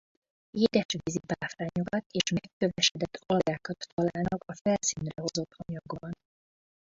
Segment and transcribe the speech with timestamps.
[0.51, 6.11] Édesvízi páfrányokat és megkövesedett algákat találtak a felszínre hozott anyagban.